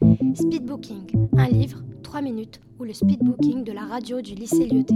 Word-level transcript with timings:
Speedbooking, 0.00 1.28
un 1.36 1.48
livre, 1.48 1.82
3 2.02 2.22
minutes, 2.22 2.58
ou 2.78 2.84
le 2.84 2.94
speedbooking 2.94 3.64
de 3.64 3.72
la 3.72 3.82
radio 3.82 4.22
du 4.22 4.34
lycée 4.34 4.66
Lyoté. 4.66 4.94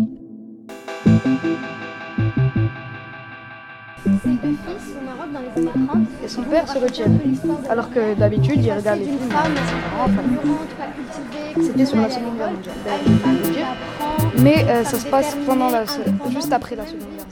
Et 6.25 6.29
son 6.29 6.43
père 6.45 6.67
se 6.67 6.79
retient. 6.79 7.07
Alors 7.69 7.91
que 7.91 8.15
d'habitude, 8.19 8.65
il 8.65 8.73
regarde 8.73 9.01
les 9.01 9.05
films. 9.05 9.19
C'était 11.61 11.85
sur 11.85 11.99
la 11.99 12.11
Seconde 12.11 12.37
Guerre 12.37 12.53
mondiale. 12.53 12.75
Mais 14.39 14.65
euh, 14.69 14.85
ça 14.85 14.99
se 14.99 15.07
passe 15.07 15.37
pendant 15.47 15.69
la, 15.69 15.85
juste 16.31 16.53
après 16.53 16.77
la 16.77 16.87
Seconde 16.87 17.09
Guerre 17.15 17.24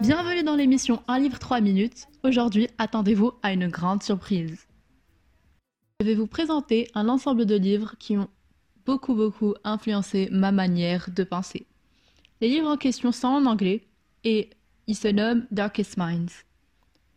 Bienvenue 0.00 0.44
dans 0.44 0.54
l'émission 0.54 1.02
Un 1.08 1.18
livre 1.18 1.40
3 1.40 1.60
minutes. 1.60 2.06
Aujourd'hui, 2.22 2.68
attendez-vous 2.78 3.32
à 3.42 3.52
une 3.52 3.66
grande 3.66 4.00
surprise. 4.00 4.68
Je 5.98 6.06
vais 6.06 6.14
vous 6.14 6.28
présenter 6.28 6.88
un 6.94 7.08
ensemble 7.08 7.46
de 7.46 7.56
livres 7.56 7.96
qui 7.98 8.16
ont 8.16 8.28
beaucoup 8.86 9.16
beaucoup 9.16 9.54
influencé 9.64 10.28
ma 10.30 10.52
manière 10.52 11.10
de 11.10 11.24
penser. 11.24 11.66
Les 12.40 12.48
livres 12.48 12.68
en 12.68 12.76
question 12.76 13.10
sont 13.10 13.26
en 13.26 13.46
anglais 13.46 13.88
et 14.22 14.50
ils 14.86 14.94
se 14.94 15.08
nomment 15.08 15.48
Darkest 15.50 15.96
Minds. 15.96 16.44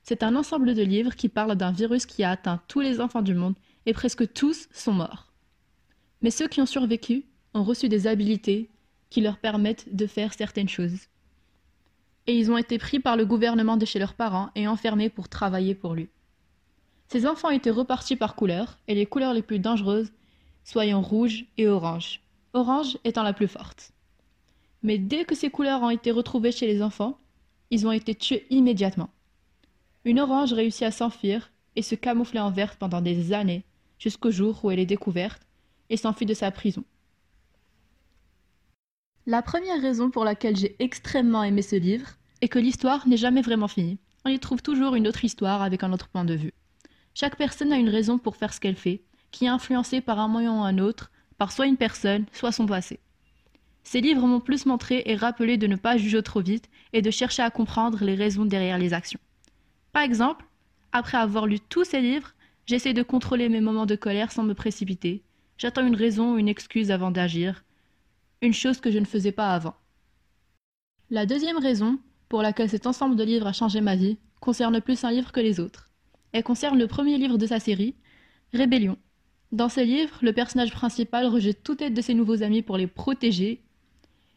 C'est 0.02 0.24
un 0.24 0.36
ensemble 0.36 0.74
de 0.74 0.82
livres 0.82 1.16
qui 1.16 1.30
parlent 1.30 1.55
d'un 1.55 1.72
virus 1.72 2.08
qui 2.08 2.24
a 2.24 2.32
atteint 2.32 2.63
tous 2.68 2.80
les 2.80 3.00
enfants 3.00 3.22
du 3.22 3.36
monde 3.36 3.55
et 3.86 3.94
presque 3.94 4.34
tous 4.34 4.68
sont 4.74 4.94
morts. 4.94 5.32
Mais 6.24 6.32
ceux 6.32 6.48
qui 6.48 6.62
ont 6.62 6.66
survécu 6.66 7.26
ont 7.54 7.63
reçu 7.63 7.90
des 7.90 8.08
habilités 8.08 8.72
qui 9.12 9.22
leur 9.22 9.38
permettent 9.38 9.96
de 9.96 10.08
faire 10.08 10.34
certaines 10.34 10.70
choses. 10.70 11.11
Et 12.28 12.38
ils 12.38 12.52
ont 12.52 12.58
été 12.58 12.78
pris 12.78 13.00
par 13.00 13.18
le 13.18 13.26
gouvernement 13.26 13.78
de 13.78 13.86
chez 13.86 14.00
leurs 14.00 14.14
parents 14.14 14.50
et 14.56 14.68
enfermés 14.68 15.10
pour 15.10 15.30
travailler 15.30 15.76
pour 15.76 15.96
lui. 15.96 16.10
Ces 17.08 17.26
enfants 17.28 17.50
étaient 17.50 17.72
repartis 17.72 18.16
par 18.16 18.36
couleur, 18.36 18.78
et 18.88 18.96
les 18.96 19.06
couleurs 19.06 19.34
les 19.34 19.42
plus 19.42 19.60
dangereuses 19.60 20.12
soyant 20.64 21.02
rouge 21.02 21.46
et 21.58 21.68
orange, 21.68 22.22
orange 22.54 22.98
étant 23.04 23.24
la 23.24 23.34
plus 23.34 23.48
forte. 23.48 23.91
Mais 24.84 24.98
dès 24.98 25.26
que 25.26 25.36
ces 25.36 25.50
couleurs 25.50 25.82
ont 25.82 25.90
été 25.90 26.12
retrouvées 26.12 26.52
chez 26.52 26.68
les 26.68 26.82
enfants, 26.82 27.18
ils 27.70 27.88
ont 27.88 27.91
été 27.91 28.16
tués 28.16 28.46
immédiatement. 28.50 29.10
Une 30.06 30.20
orange 30.20 30.54
réussit 30.54 30.84
à 30.84 30.91
s'enfuir 30.91 31.52
et 31.76 31.82
se 31.82 31.96
camoufler 31.96 32.40
en 32.40 32.52
verte 32.52 32.78
pendant 32.80 33.02
des 33.02 33.34
années, 33.34 33.63
jusqu'au 34.00 34.32
jour 34.32 34.63
où 34.63 34.72
elle 34.72 34.80
est 34.80 34.85
découverte 34.85 35.41
et 35.90 35.98
s'enfuit 35.98 36.26
de 36.26 36.34
sa 36.34 36.52
prison. 36.52 36.84
La 39.27 39.44
première 39.44 39.80
raison 39.80 40.10
pour 40.10 40.24
laquelle 40.24 40.58
j'ai 40.58 40.76
extrêmement 40.80 41.44
aimé 41.44 41.62
ce 41.62 41.76
livre 41.76 42.08
est 42.41 42.48
que 42.48 42.58
l'histoire 42.58 43.08
n'est 43.08 43.18
jamais 43.18 43.44
vraiment 43.44 43.68
finie. 43.68 44.00
On 44.26 44.30
y 44.30 44.40
trouve 44.40 44.63
toujours 44.63 44.96
une 44.96 45.08
autre 45.08 45.24
histoire 45.24 45.62
avec 45.62 45.84
un 45.84 45.94
autre 45.94 46.08
point 46.08 46.26
de 46.26 46.34
vue. 46.34 46.54
Chaque 47.13 47.38
personne 47.38 47.72
a 47.72 47.78
une 47.78 47.90
raison 47.90 48.18
pour 48.18 48.36
faire 48.36 48.52
ce 48.52 48.60
qu'elle 48.60 48.76
fait, 48.76 49.04
qui 49.30 49.46
est 49.46 49.50
influencée 49.50 50.02
par 50.02 50.20
un 50.20 50.28
moyen 50.28 50.54
ou 50.54 50.63
un 50.63 50.80
autre, 50.80 51.12
par 51.38 51.52
soit 51.52 51.68
une 51.68 51.78
personne, 51.78 52.26
soit 52.34 52.52
son 52.52 52.66
passé. 52.66 53.00
Ces 53.84 54.02
livres 54.02 54.26
m'ont 54.26 54.40
plus 54.40 54.66
montré 54.66 55.04
et 55.05 55.16
rappelé 55.16 55.58
de 55.58 55.68
ne 55.68 55.76
pas 55.76 55.98
juger 55.98 56.24
trop 56.24 56.41
vite 56.41 56.68
et 56.91 57.04
de 57.04 57.12
chercher 57.12 57.44
à 57.44 57.52
comprendre 57.52 58.04
les 58.04 58.16
raisons 58.16 58.46
derrière 58.46 58.80
les 58.80 58.94
actions. 58.94 59.20
Par 59.91 60.02
exemple, 60.02 60.46
après 60.94 61.20
avoir 61.20 61.46
lu 61.46 61.60
tous 61.60 61.84
ces 61.84 62.02
livres, 62.02 62.34
j'essaie 62.66 62.94
de 62.94 63.04
contrôler 63.04 63.50
mes 63.50 63.62
moments 63.62 63.85
de 63.85 63.96
colère 63.96 64.31
sans 64.31 64.44
me 64.44 64.56
précipiter. 64.56 65.22
J'attends 65.59 65.85
une 65.85 65.96
raison 65.96 66.34
ou 66.34 66.38
une 66.40 66.50
excuse 66.50 66.90
avant 66.90 67.12
d'agir, 67.12 67.63
une 68.42 68.53
chose 68.53 68.80
que 68.80 68.92
je 68.92 69.00
ne 69.00 69.06
faisais 69.06 69.31
pas 69.31 69.53
avant. 69.53 69.75
La 71.09 71.25
deuxième 71.25 71.59
raison 71.59 72.00
pour 72.28 72.42
laquelle 72.42 72.70
cet 72.70 72.88
ensemble 72.88 73.16
de 73.16 73.24
livres 73.24 73.47
a 73.47 73.53
changé 73.53 73.81
ma 73.81 73.96
vie 73.96 74.18
concerne 74.40 74.81
plus 74.81 75.03
un 75.03 75.12
livre 75.12 75.31
que 75.31 75.40
les 75.40 75.59
autres. 75.59 75.90
Elle 76.31 76.44
concerne 76.44 76.80
le 76.80 76.88
premier 76.88 77.18
livre 77.18 77.38
de 77.38 77.46
sa 77.46 77.59
série, 77.59 77.96
Rébellion. 78.53 78.97
Dans 79.52 79.69
ce 79.69 79.81
livre, 79.81 80.18
le 80.22 80.34
personnage 80.34 80.72
principal 80.72 81.28
rejette 81.28 81.64
toute 81.64 81.81
aide 81.81 81.94
de 81.94 82.02
ses 82.02 82.14
nouveaux 82.14 82.42
amis 82.42 82.62
pour 82.62 82.78
les 82.78 82.88
protéger 82.88 83.62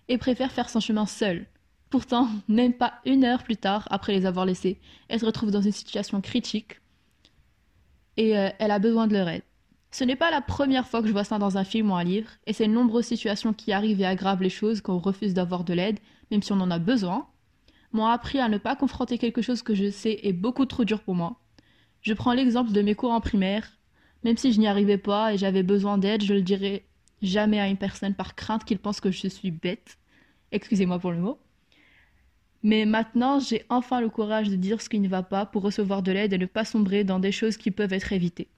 et 0.09 0.19
préfère 0.19 0.53
faire 0.53 0.69
son 0.69 0.81
chemin 0.81 1.07
seul. 1.07 1.47
Pourtant, 1.89 2.29
même 2.49 2.75
pas 2.75 2.95
une 3.07 3.25
heure 3.25 3.45
plus 3.45 3.57
tard, 3.57 3.87
après 3.91 4.13
les 4.13 4.27
avoir 4.27 4.45
laissés, 4.45 4.81
elle 5.09 5.21
se 5.21 5.27
retrouve 5.27 5.53
dans 5.53 5.63
une 5.63 5.73
situation 5.73 6.21
critique 6.21 6.81
et 8.17 8.37
euh, 8.37 8.51
elle 8.59 8.73
a 8.73 8.79
besoin 8.81 9.07
de 9.07 9.13
leur 9.15 9.29
aide. 9.29 9.43
Ce 9.95 10.03
n'est 10.03 10.17
pas 10.17 10.33
la 10.33 10.41
première 10.41 10.89
fois 10.89 11.03
que 11.03 11.07
je 11.07 11.13
vois 11.13 11.23
ça 11.23 11.39
dans 11.39 11.57
un 11.57 11.63
film 11.63 11.93
ou 11.93 11.95
un 11.95 12.03
livre, 12.03 12.29
et 12.49 12.53
c'est 12.53 12.67
de 12.67 12.73
nombreuses 12.73 13.05
situations 13.05 13.53
qui 13.53 13.73
arrivent 13.73 14.01
et 14.01 14.07
aggravent 14.07 14.43
les 14.43 14.51
choses 14.51 14.81
quand 14.81 14.97
on 14.97 14.99
refuse 14.99 15.35
d'avoir 15.35 15.63
de 15.63 15.73
l'aide, 15.73 16.01
même 16.33 16.43
si 16.43 16.51
on 16.51 16.61
en 16.61 16.73
a 16.73 16.81
besoin, 16.81 17.29
m'ont 17.93 18.07
appris 18.07 18.41
à 18.41 18.49
ne 18.49 18.59
pas 18.59 18.75
confronter 18.75 19.19
quelque 19.19 19.41
chose 19.41 19.63
que 19.63 19.77
je 19.77 19.93
sais 19.93 20.19
est 20.25 20.33
beaucoup 20.33 20.67
trop 20.67 20.85
dur 20.85 21.01
pour 21.01 21.15
moi. 21.15 21.39
Je 22.01 22.13
prends 22.13 22.33
l'exemple 22.33 22.73
de 22.73 22.83
mes 22.83 22.97
cours 22.97 23.13
en 23.13 23.21
primaire. 23.21 23.71
Même 24.25 24.37
si 24.37 24.53
je 24.53 24.59
n'y 24.59 24.67
arrivais 24.67 24.99
pas 24.99 25.33
et 25.33 25.39
j'avais 25.39 25.63
besoin 25.63 25.97
d'aide, 25.97 26.25
je 26.25 26.35
le 26.35 26.43
dirais 26.43 26.83
jamais 27.23 27.61
à 27.61 27.69
une 27.69 27.77
personne 27.77 28.15
par 28.15 28.35
crainte 28.35 28.65
qu'il 28.65 28.81
pense 28.81 28.99
que 28.99 29.13
je 29.13 29.29
suis 29.29 29.53
bête. 29.53 29.99
Excusez-moi 30.51 30.99
pour 30.99 31.13
le 31.13 31.19
mot. 31.19 31.39
Mais 32.65 32.85
maintenant, 32.85 33.39
j'ai 33.39 33.65
enfin 33.69 34.01
le 34.01 34.09
courage 34.09 34.51
de 34.51 34.57
dire 34.57 34.83
ce 34.83 34.89
qui 34.89 34.99
ne 34.99 35.07
va 35.07 35.23
pas 35.23 35.47
pour 35.47 35.63
recevoir 35.63 36.03
de 36.03 36.11
l'aide 36.11 36.33
et 36.33 36.39
ne 36.39 36.47
pas 36.47 36.65
sombrer 36.65 37.05
dans 37.05 37.21
des 37.21 37.31
choses 37.31 37.57
qui 37.57 37.71
peuvent 37.71 37.93
être 37.93 38.13
évitées. 38.13 38.49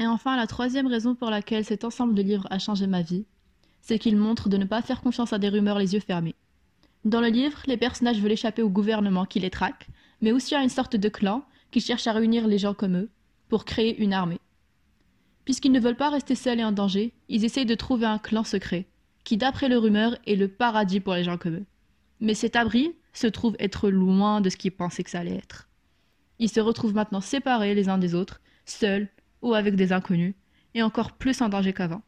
Et 0.00 0.06
enfin, 0.06 0.34
la 0.34 0.46
troisième 0.46 0.86
raison 0.86 1.14
pour 1.14 1.28
laquelle 1.28 1.64
cet 1.64 1.84
ensemble 1.84 2.14
de 2.14 2.22
livres 2.22 2.46
a 2.48 2.58
changé 2.58 2.86
ma 2.86 3.02
vie, 3.02 3.26
c'est 3.82 3.98
qu'il 3.98 4.16
montre 4.16 4.48
de 4.48 4.56
ne 4.56 4.64
pas 4.64 4.80
faire 4.80 5.02
confiance 5.02 5.34
à 5.34 5.38
des 5.38 5.50
rumeurs 5.50 5.78
les 5.78 5.92
yeux 5.92 6.00
fermés. 6.00 6.34
Dans 7.04 7.20
le 7.20 7.28
livre, 7.28 7.58
les 7.66 7.76
personnages 7.76 8.18
veulent 8.18 8.32
échapper 8.32 8.62
au 8.62 8.70
gouvernement 8.70 9.26
qui 9.26 9.40
les 9.40 9.50
traque, 9.50 9.88
mais 10.22 10.32
aussi 10.32 10.54
à 10.54 10.62
une 10.62 10.70
sorte 10.70 10.96
de 10.96 11.08
clan 11.10 11.44
qui 11.70 11.80
cherche 11.80 12.06
à 12.06 12.12
réunir 12.12 12.48
les 12.48 12.56
gens 12.56 12.72
comme 12.72 12.96
eux 12.96 13.10
pour 13.50 13.66
créer 13.66 14.02
une 14.02 14.14
armée. 14.14 14.40
Puisqu'ils 15.44 15.72
ne 15.72 15.80
veulent 15.80 15.96
pas 15.96 16.08
rester 16.08 16.34
seuls 16.34 16.60
et 16.60 16.64
en 16.64 16.72
danger, 16.72 17.12
ils 17.28 17.44
essayent 17.44 17.66
de 17.66 17.74
trouver 17.74 18.06
un 18.06 18.18
clan 18.18 18.44
secret, 18.44 18.86
qui 19.24 19.36
d'après 19.36 19.68
les 19.68 19.76
rumeurs 19.76 20.16
est 20.26 20.36
le 20.36 20.48
paradis 20.48 21.00
pour 21.00 21.12
les 21.12 21.24
gens 21.24 21.36
comme 21.36 21.56
eux. 21.56 21.66
Mais 22.20 22.34
cet 22.34 22.56
abri 22.56 22.94
se 23.12 23.26
trouve 23.26 23.54
être 23.58 23.90
loin 23.90 24.40
de 24.40 24.48
ce 24.48 24.56
qu'ils 24.56 24.72
pensaient 24.72 25.04
que 25.04 25.10
ça 25.10 25.20
allait 25.20 25.36
être. 25.36 25.68
Ils 26.38 26.50
se 26.50 26.60
retrouvent 26.60 26.94
maintenant 26.94 27.20
séparés 27.20 27.74
les 27.74 27.90
uns 27.90 27.98
des 27.98 28.14
autres, 28.14 28.40
seuls 28.64 29.10
ou 29.42 29.54
avec 29.54 29.74
des 29.74 29.92
inconnus, 29.92 30.34
et 30.74 30.82
encore 30.82 31.12
plus 31.12 31.40
en 31.40 31.48
danger 31.48 31.72
qu'avant. 31.72 32.02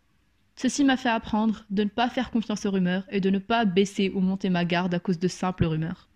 Ceci 0.57 0.85
m'a 0.85 0.97
fait 0.97 1.09
apprendre 1.09 1.65
de 1.71 1.85
ne 1.85 1.89
pas 1.89 2.09
faire 2.09 2.31
confiance 2.31 2.67
aux 2.67 2.71
rumeurs 2.71 3.05
et 3.11 3.21
de 3.21 3.31
ne 3.31 3.39
pas 3.39 3.65
baisser 3.65 4.11
ou 4.15 4.21
monter 4.21 4.51
ma 4.51 4.65
garde 4.65 4.95
à 4.95 4.99
cause 4.99 5.19
de 5.19 5.29
simples 5.29 5.65
rumeurs. 5.65 6.09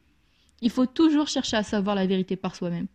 Il 0.60 0.70
faut 0.70 0.86
toujours 0.86 1.28
chercher 1.28 1.56
à 1.56 1.62
savoir 1.62 1.96
la 1.96 2.06
vérité 2.06 2.36
par 2.36 2.54
soi-même. 2.54 2.86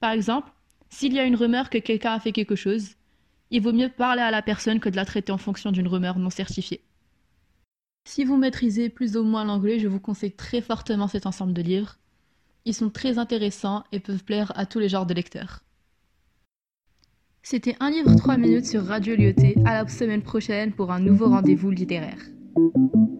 Par 0.00 0.12
exemple, 0.12 0.52
s'il 0.90 1.12
y 1.12 1.18
a 1.18 1.24
une 1.24 1.36
rumeur 1.36 1.70
que 1.70 1.78
quelqu'un 1.78 2.12
a 2.12 2.20
fait 2.20 2.32
quelque 2.32 2.56
chose, 2.56 2.94
il 3.50 3.62
vaut 3.62 3.72
mieux 3.72 3.88
parler 3.88 4.22
à 4.22 4.30
la 4.30 4.42
personne 4.42 4.80
que 4.80 4.88
de 4.88 4.96
la 4.96 5.04
traiter 5.04 5.32
en 5.32 5.38
fonction 5.38 5.72
d'une 5.72 5.88
rumeur 5.88 6.18
non 6.18 6.30
certifiée. 6.30 6.82
Si 8.04 8.24
vous 8.24 8.36
maîtrisez 8.36 8.88
plus 8.88 9.16
ou 9.16 9.24
moins 9.24 9.44
l'anglais, 9.44 9.78
je 9.78 9.88
vous 9.88 10.00
conseille 10.00 10.32
très 10.32 10.60
fortement 10.60 11.08
cet 11.08 11.26
ensemble 11.26 11.52
de 11.52 11.62
livres. 11.62 11.96
Ils 12.64 12.74
sont 12.74 12.90
très 12.90 13.18
intéressants 13.18 13.84
et 13.92 14.00
peuvent 14.00 14.24
plaire 14.24 14.52
à 14.56 14.66
tous 14.66 14.78
les 14.78 14.88
genres 14.88 15.06
de 15.06 15.14
lecteurs. 15.14 15.62
C'était 17.48 17.76
un 17.78 17.92
livre 17.92 18.12
3 18.12 18.38
minutes 18.38 18.66
sur 18.66 18.84
Radio 18.84 19.14
Lyoté. 19.14 19.54
À 19.64 19.80
la 19.80 19.88
semaine 19.88 20.20
prochaine 20.20 20.72
pour 20.72 20.90
un 20.90 20.98
nouveau 20.98 21.26
rendez-vous 21.26 21.70
littéraire. 21.70 22.18